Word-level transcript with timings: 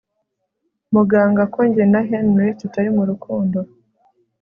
muganga 0.93 1.43
ko 1.53 1.59
njye 1.67 1.83
na 1.91 2.01
Henry 2.09 2.47
tutari 2.59 2.89
murukundo 2.95 3.59